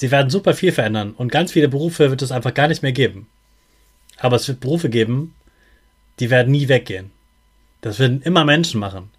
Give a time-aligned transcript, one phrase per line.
[0.00, 2.92] Sie werden super viel verändern und ganz viele Berufe wird es einfach gar nicht mehr
[2.92, 3.28] geben.
[4.16, 5.34] Aber es wird Berufe geben,
[6.20, 7.10] die werden nie weggehen.
[7.80, 9.10] Das werden immer Menschen machen.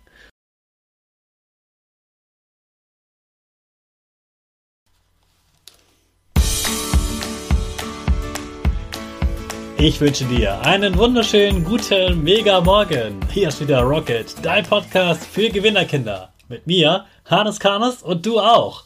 [9.78, 13.20] Ich wünsche dir einen wunderschönen guten Mega Morgen.
[13.32, 16.34] Hier ist wieder Rocket, dein Podcast für Gewinnerkinder.
[16.48, 18.86] Mit mir, Hannes Karnes und du auch.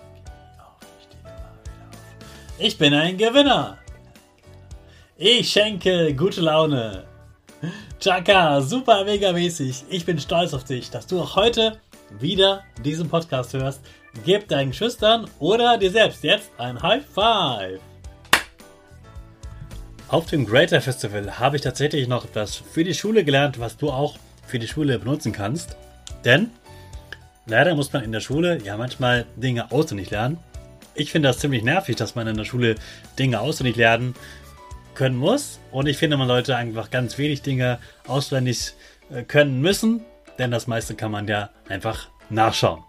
[2.63, 3.79] Ich bin ein Gewinner.
[5.17, 7.05] Ich schenke gute Laune.
[7.99, 9.85] Chaka, super mega mäßig.
[9.89, 11.79] Ich bin stolz auf dich, dass du auch heute
[12.19, 13.81] wieder diesen Podcast hörst.
[14.25, 17.79] Gib deinen Schüchtern oder dir selbst jetzt ein High Five.
[20.09, 23.89] Auf dem Greater Festival habe ich tatsächlich noch etwas für die Schule gelernt, was du
[23.89, 25.77] auch für die Schule benutzen kannst.
[26.23, 26.51] Denn
[27.47, 30.37] leider muss man in der Schule ja manchmal Dinge auswendig lernen.
[30.93, 32.75] Ich finde das ziemlich nervig, dass man in der Schule
[33.17, 34.15] Dinge auswendig lernen
[34.93, 35.59] können muss.
[35.71, 38.73] Und ich finde, man sollte einfach ganz wenig Dinge auswendig
[39.09, 40.01] äh, können müssen,
[40.37, 42.83] denn das meiste kann man ja einfach nachschauen.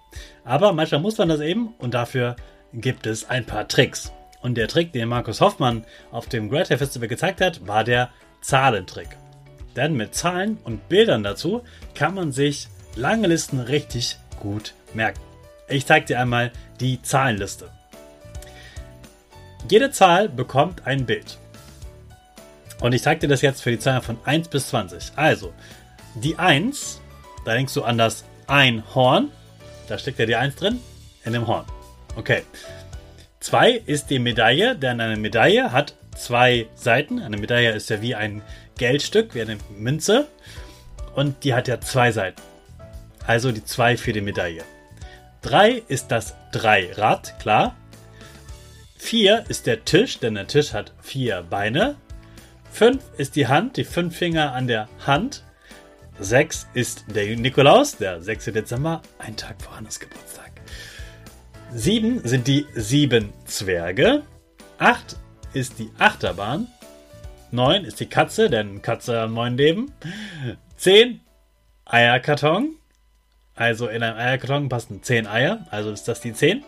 [0.44, 2.36] Aber manchmal muss man das eben und dafür
[2.72, 4.12] gibt es ein paar Tricks.
[4.40, 8.10] Und der Trick, den Markus Hoffmann auf dem Great Hair Festival gezeigt hat, war der
[8.40, 9.08] Zahlentrick.
[9.76, 11.62] Denn mit Zahlen und Bildern dazu
[11.94, 15.20] kann man sich lange Listen richtig gut merken.
[15.68, 17.70] Ich zeige dir einmal die Zahlenliste.
[19.68, 21.38] Jede Zahl bekommt ein Bild.
[22.80, 25.12] Und ich zeige dir das jetzt für die Zahlen von 1 bis 20.
[25.16, 25.52] Also,
[26.14, 27.00] die 1,
[27.44, 29.30] da denkst du an das Einhorn.
[29.88, 30.80] Da steckt ja die 1 drin,
[31.24, 31.64] in dem Horn.
[32.16, 32.42] Okay.
[33.40, 37.20] 2 ist die Medaille, denn eine Medaille hat zwei Seiten.
[37.20, 38.42] Eine Medaille ist ja wie ein
[38.78, 40.26] Geldstück, wie eine Münze.
[41.14, 42.40] Und die hat ja zwei Seiten.
[43.26, 44.64] Also die 2 für die Medaille.
[45.42, 47.76] 3 ist das Dreirad, klar.
[49.02, 51.96] 4 ist der Tisch, denn der Tisch hat vier Beine.
[52.70, 55.42] 5 ist die Hand, die fünf Finger an der Hand.
[56.20, 58.46] 6 ist der Nikolaus, der 6.
[58.46, 60.52] Dezember, ein Tag vor Hannes Geburtstag.
[61.74, 64.22] 7 sind die sieben Zwerge.
[64.78, 65.16] 8
[65.52, 66.68] ist die Achterbahn.
[67.50, 69.92] 9 ist die Katze, denn Katze am neuen Leben.
[70.76, 71.20] 10
[71.84, 72.76] Eierkarton.
[73.56, 76.64] Also in einem Eierkarton passen 10 Eier, also ist das die 10.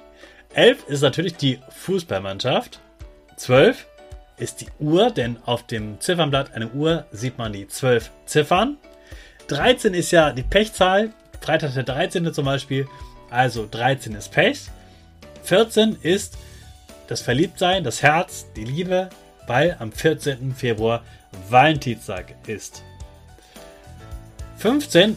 [0.54, 2.80] 11 ist natürlich die Fußballmannschaft.
[3.36, 3.86] 12
[4.36, 8.76] ist die Uhr, denn auf dem Ziffernblatt eine Uhr sieht man die 12 Ziffern.
[9.48, 11.10] 13 ist ja die Pechzahl,
[11.40, 12.32] Freitag der 13.
[12.32, 12.88] zum Beispiel,
[13.30, 14.60] also 13 ist Pech.
[15.42, 16.38] 14 ist
[17.08, 19.10] das Verliebtsein, das Herz, die Liebe,
[19.46, 20.54] weil am 14.
[20.54, 21.04] Februar
[21.50, 22.82] Valentinstag ist.
[24.56, 25.16] 15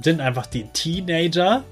[0.00, 1.64] sind einfach die Teenager,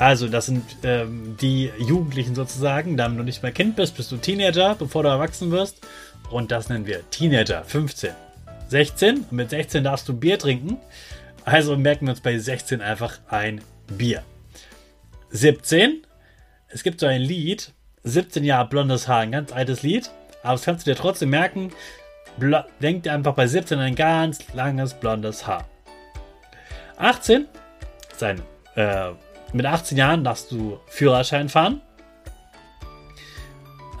[0.00, 2.96] also, das sind ähm, die Jugendlichen sozusagen.
[2.96, 5.86] Da du nicht mehr Kind bist, bist du Teenager, bevor du erwachsen wirst.
[6.30, 7.64] und das nennen wir Teenager.
[7.64, 8.12] 15.
[8.68, 9.26] 16.
[9.30, 10.78] Mit 16 darfst du Bier trinken.
[11.44, 14.22] Also merken wir uns bei 16 einfach ein Bier.
[15.32, 16.06] 17.
[16.68, 17.74] Es gibt so ein Lied.
[18.04, 19.20] 17 Jahre blondes Haar.
[19.20, 20.10] Ein ganz altes Lied.
[20.42, 21.72] Aber das kannst du dir trotzdem merken.
[22.38, 25.68] Bl denk dir einfach bei 17 ein ganz langes blondes Haar.
[26.96, 27.48] 18.
[28.16, 28.40] Sein,
[28.76, 29.10] äh,
[29.52, 31.80] mit 18 Jahren darfst du Führerschein fahren.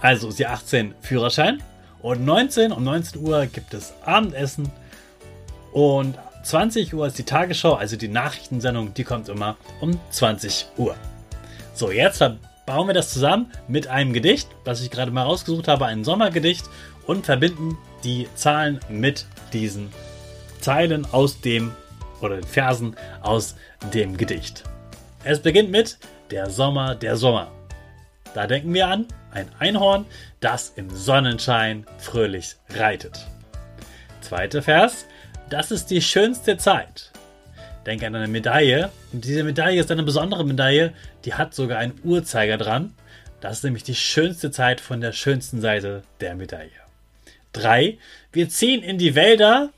[0.00, 1.62] Also ist die 18 Führerschein.
[2.00, 4.70] Und 19, um 19 Uhr gibt es Abendessen.
[5.72, 10.96] Und 20 Uhr ist die Tagesschau, also die Nachrichtensendung, die kommt immer um 20 Uhr.
[11.74, 12.18] So, jetzt
[12.66, 16.64] bauen wir das zusammen mit einem Gedicht, was ich gerade mal rausgesucht habe, ein Sommergedicht
[17.06, 19.92] und verbinden die Zahlen mit diesen
[20.60, 21.72] Zeilen aus dem
[22.20, 23.54] oder den Versen aus
[23.92, 24.64] dem Gedicht.
[25.22, 25.98] Es beginnt mit
[26.30, 27.52] Der Sommer, der Sommer.
[28.32, 30.06] Da denken wir an ein Einhorn,
[30.40, 33.26] das im Sonnenschein fröhlich reitet.
[34.22, 35.06] Zweiter Vers.
[35.50, 37.10] Das ist die schönste Zeit.
[37.84, 38.90] Denk an eine Medaille.
[39.12, 40.94] Und diese Medaille ist eine besondere Medaille.
[41.26, 42.94] Die hat sogar einen Uhrzeiger dran.
[43.42, 46.70] Das ist nämlich die schönste Zeit von der schönsten Seite der Medaille.
[47.52, 47.98] Drei.
[48.32, 49.70] Wir ziehen in die Wälder.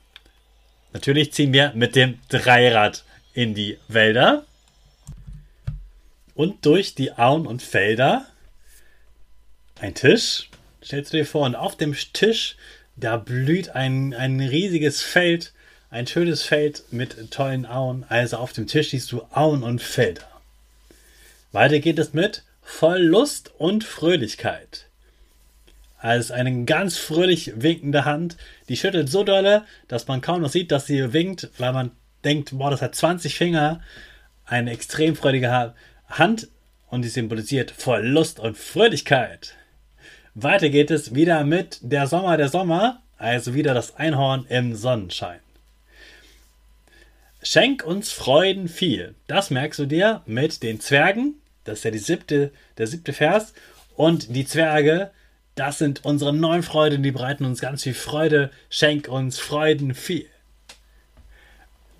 [0.92, 3.02] Natürlich ziehen wir mit dem Dreirad
[3.34, 4.44] in die Wälder.
[6.34, 8.26] Und durch die Auen und Felder
[9.80, 10.48] ein Tisch,
[10.82, 12.56] stellst du dir vor, und auf dem Tisch,
[12.96, 15.52] da blüht ein, ein riesiges Feld,
[15.90, 18.04] ein schönes Feld mit tollen Auen.
[18.08, 20.28] Also auf dem Tisch siehst du Auen und Felder.
[21.52, 24.86] Weiter geht es mit voll Lust und Fröhlichkeit.
[25.98, 28.36] Also eine ganz fröhlich winkende Hand,
[28.68, 31.90] die schüttelt so dolle, dass man kaum noch sieht, dass sie winkt, weil man
[32.24, 33.80] denkt, boah, das hat 20 Finger.
[34.44, 35.50] Eine extrem freudige
[36.18, 36.48] Hand
[36.88, 39.54] und die symbolisiert voll Lust und Fröhlichkeit.
[40.34, 45.40] Weiter geht es wieder mit der Sommer, der Sommer, also wieder das Einhorn im Sonnenschein.
[47.42, 49.14] Schenk uns Freuden viel.
[49.26, 51.34] Das merkst du dir mit den Zwergen.
[51.64, 53.52] Das ist ja die siebte, der siebte Vers.
[53.96, 55.10] Und die Zwerge,
[55.54, 58.50] das sind unsere neuen Freuden, die bereiten uns ganz viel Freude.
[58.70, 60.28] Schenk uns Freuden viel.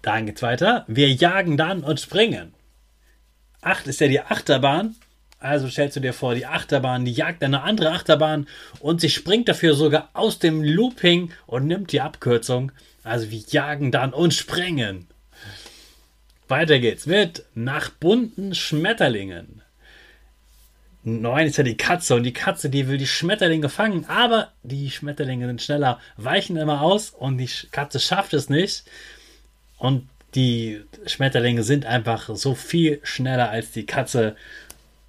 [0.01, 0.85] Dann geht's weiter.
[0.87, 2.55] Wir jagen dann und springen.
[3.63, 4.97] Acht ist ja die Achterbahn.
[5.39, 8.47] Also stellst du dir vor, die Achterbahn, die jagt eine andere Achterbahn
[8.79, 12.71] und sie springt dafür sogar aus dem Looping und nimmt die Abkürzung.
[13.03, 15.09] Also wir jagen dann und springen.
[16.47, 19.63] Weiter geht's mit nach bunten Schmetterlingen.
[21.05, 24.91] Neun ist ja die Katze und die Katze, die will die Schmetterlinge fangen, aber die
[24.91, 28.85] Schmetterlinge sind schneller, weichen immer aus und die Katze schafft es nicht.
[29.79, 34.37] Und die Schmetterlinge sind einfach so viel schneller als die Katze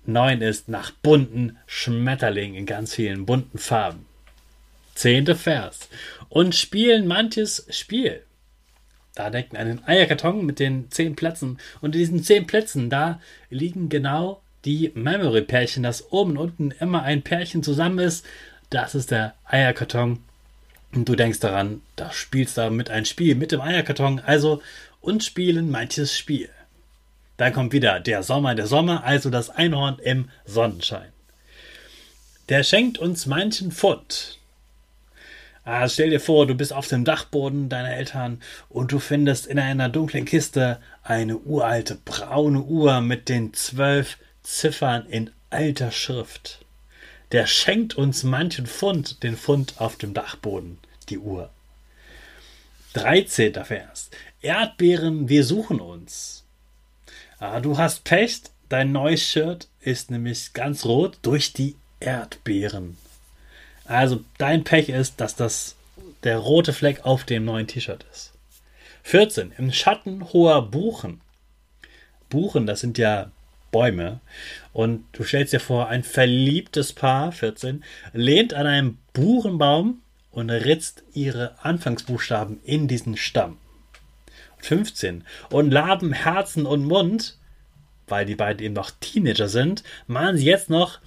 [0.06, 4.06] 9 ist nach bunten Schmetterlingen in ganz vielen bunten Farben.
[4.96, 5.90] Zehnte Vers.
[6.30, 8.22] Und spielen manches Spiel.
[9.16, 11.60] Da denken einen Eierkarton mit den zehn Plätzen.
[11.82, 17.04] Und in diesen zehn Plätzen, da liegen genau die Memory-Pärchen, dass oben und unten immer
[17.04, 18.26] ein Pärchen zusammen ist.
[18.70, 20.20] Das ist der Eierkarton.
[20.94, 24.20] Und du denkst daran, da spielst du mit ein Spiel mit dem Eierkarton.
[24.20, 24.62] Also,
[25.04, 26.50] und spielen manches Spiel.
[27.38, 31.12] Dann kommt wieder der Sommer, der Sommer, also das Einhorn im Sonnenschein.
[32.50, 34.40] Der schenkt uns manchen Pfund.
[35.66, 39.60] Ah, stell dir vor, du bist auf dem Dachboden deiner Eltern und du findest in
[39.60, 46.60] einer dunklen Kiste eine uralte braune Uhr mit den zwölf Ziffern in alter Schrift.
[47.32, 50.78] Der schenkt uns manchen Pfund, den Pfund auf dem Dachboden,
[51.10, 51.50] die Uhr.
[52.94, 53.54] 13.
[53.66, 54.12] Vers.
[54.44, 56.44] Erdbeeren, wir suchen uns.
[57.40, 62.98] Ah, du hast Pech, dein neues Shirt ist nämlich ganz rot durch die Erdbeeren.
[63.86, 65.76] Also dein Pech ist, dass das
[66.24, 68.34] der rote Fleck auf dem neuen T-Shirt ist.
[69.04, 69.54] 14.
[69.58, 71.22] Im Schatten hoher Buchen.
[72.30, 73.32] Buchen, das sind ja
[73.72, 74.20] Bäume.
[74.72, 77.84] Und du stellst dir vor, ein verliebtes Paar, 14,
[78.14, 83.58] lehnt an einem Buchenbaum und ritzt ihre Anfangsbuchstaben in diesen Stamm.
[84.66, 85.24] 15.
[85.50, 87.38] Und laben Herzen und Mund,
[88.08, 91.00] weil die beiden eben noch Teenager sind, malen sie jetzt noch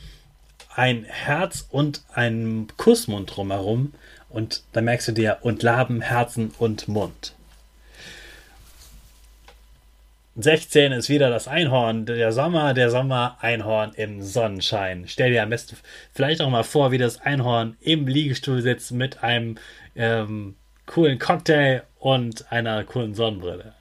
[0.74, 3.92] ein Herz und einen Kussmund drumherum.
[4.28, 7.32] Und da merkst du dir, und laben Herzen und Mund.
[10.38, 15.04] 16 ist wieder das Einhorn, der Sommer, der Sommer, Einhorn im Sonnenschein.
[15.06, 15.76] Stell dir am besten
[16.12, 19.56] vielleicht auch mal vor, wie das Einhorn im Liegestuhl sitzt mit einem
[19.94, 23.74] ähm, coolen Cocktail und einer coolen Sonnenbrille.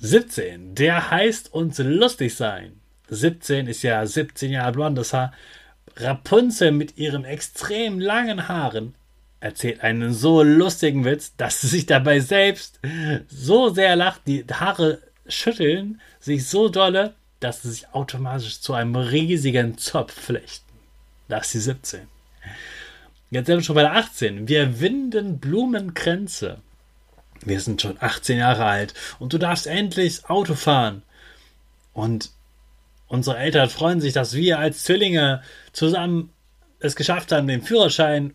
[0.00, 0.74] 17.
[0.74, 2.80] Der heißt uns lustig sein.
[3.08, 5.32] 17 ist ja 17 Jahre blondes Haar.
[5.96, 8.94] Rapunzel mit ihren extrem langen Haaren
[9.40, 12.78] erzählt einen so lustigen Witz, dass sie sich dabei selbst
[13.28, 18.94] so sehr lacht, die Haare schütteln sich so dolle, dass sie sich automatisch zu einem
[18.96, 20.70] riesigen Zopf flechten.
[21.28, 22.00] Das ist die 17.
[23.30, 24.48] Jetzt sind wir schon bei der 18.
[24.48, 26.58] Wir winden Blumenkränze.
[27.42, 31.02] Wir sind schon 18 Jahre alt und du darfst endlich Auto fahren.
[31.92, 32.30] Und
[33.06, 36.32] unsere Eltern freuen sich, dass wir als Zwillinge zusammen
[36.80, 38.34] es geschafft haben, den Führerschein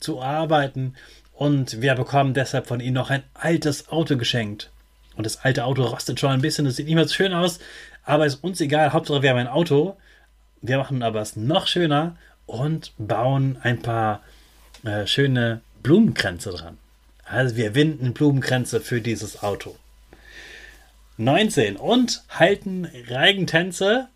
[0.00, 0.94] zu arbeiten.
[1.32, 4.70] Und wir bekommen deshalb von ihnen noch ein altes Auto geschenkt.
[5.16, 7.58] Und das alte Auto rostet schon ein bisschen, das sieht nicht mehr so schön aus,
[8.04, 8.92] aber ist uns egal.
[8.92, 9.96] Hauptsache, wir haben ein Auto.
[10.60, 12.16] Wir machen aber es noch schöner
[12.46, 14.22] und bauen ein paar
[14.84, 16.78] äh, schöne Blumenkränze dran.
[17.24, 19.76] Also wir winden Blumenkränze für dieses Auto.
[21.18, 21.76] 19.
[21.76, 24.08] Und halten Reigentänze.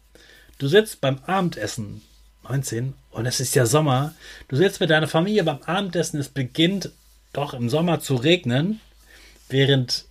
[0.59, 2.03] Du sitzt beim Abendessen.
[2.45, 2.95] 19.
[3.11, 4.15] Und es ist ja Sommer.
[4.49, 6.21] Du sitzt mit deiner Familie beim Abendessen.
[6.21, 6.91] Es beginnt
[7.33, 8.81] doch im Sommer zu regnen,
[9.49, 10.05] während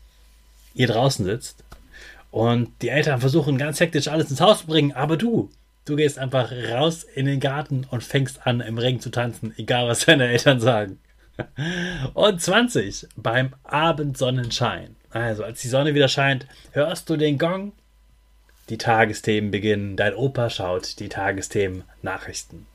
[0.74, 1.64] ihr draußen sitzt.
[2.32, 4.92] Und die Eltern versuchen ganz hektisch alles ins Haus zu bringen.
[4.94, 5.50] Aber du,
[5.90, 9.54] du gehst einfach raus in den Garten und fängst an, im Regen zu tanzen.
[9.58, 11.00] Egal, was deine Eltern sagen.
[12.14, 13.08] Und 20.
[13.16, 14.96] Beim Abendsonnenschein.
[15.10, 17.74] Also, als die Sonne wieder scheint, hörst du den Gong.
[18.70, 19.96] Die Tagesthemen beginnen.
[19.96, 22.68] Dein Opa schaut die Tagesthemen Nachrichten.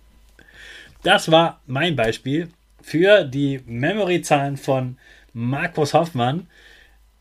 [1.03, 2.49] Das war mein Beispiel
[2.83, 4.99] für die Memory-Zahlen von
[5.33, 6.49] Markus Hoffmann.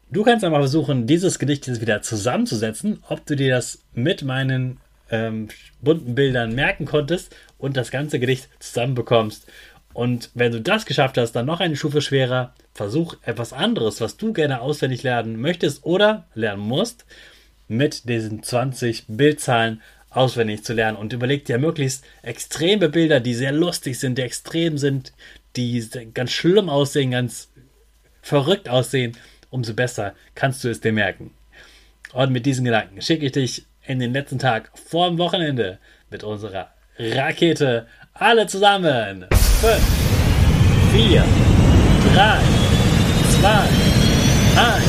[0.10, 4.80] Du kannst einmal versuchen, dieses Gedicht jetzt wieder zusammenzusetzen, ob du dir das mit meinen
[5.10, 5.50] ähm,
[5.82, 9.48] bunten Bildern merken konntest und das ganze Gedicht zusammenbekommst.
[9.94, 12.54] Und wenn du das geschafft hast, dann noch eine Stufe schwerer.
[12.74, 17.06] Versuch etwas anderes, was du gerne auswendig lernen möchtest oder lernen musst,
[17.68, 20.98] mit diesen 20 Bildzahlen auswendig zu lernen.
[20.98, 25.14] Und überleg dir möglichst extreme Bilder, die sehr lustig sind, die extrem sind,
[25.56, 27.50] die ganz schlimm aussehen, ganz
[28.22, 29.16] verrückt aussehen.
[29.52, 31.32] Umso besser kannst du es dir merken.
[32.14, 36.24] Und mit diesen Gedanken schicke ich dich in den letzten Tag vor dem Wochenende mit
[36.24, 39.26] unserer Rakete alle zusammen.
[39.32, 39.82] 5,
[40.94, 41.24] 4,
[42.14, 42.40] 3,
[43.42, 43.50] 2,
[44.56, 44.84] 1,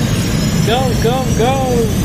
[0.66, 2.03] go, go, go!